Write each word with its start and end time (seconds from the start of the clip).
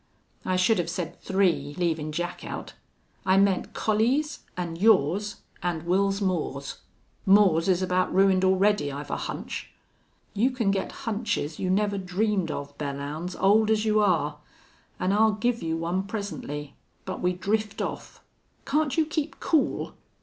"I 0.45 0.55
should 0.55 0.79
have 0.79 0.89
said 0.89 1.21
three, 1.21 1.75
leavin' 1.77 2.11
Jack 2.11 2.43
out. 2.43 2.73
I 3.23 3.37
meant 3.37 3.73
Collie's 3.75 4.39
an' 4.57 4.75
yours 4.77 5.41
an' 5.61 5.81
Wils 5.83 6.23
Moore's." 6.23 6.79
"Moore's 7.27 7.69
is 7.69 7.83
about 7.83 8.11
ruined 8.11 8.43
already, 8.43 8.91
I've 8.91 9.11
a 9.11 9.15
hunch." 9.15 9.69
"You 10.33 10.49
can 10.49 10.71
get 10.71 10.91
hunches 11.05 11.59
you 11.59 11.69
never 11.69 11.99
dreamed 11.99 12.49
of, 12.49 12.75
Belllounds, 12.79 13.35
old 13.39 13.69
as 13.69 13.85
you 13.85 13.99
are. 13.99 14.39
An' 14.99 15.11
I'll 15.13 15.33
give 15.33 15.61
you 15.61 15.77
one 15.77 16.01
presently.... 16.07 16.73
But 17.05 17.21
we 17.21 17.33
drift 17.33 17.79
off. 17.79 18.23
Can't 18.65 18.97
you 18.97 19.05
keep 19.05 19.39
cool?" 19.39 19.93